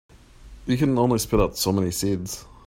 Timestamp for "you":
0.65-0.77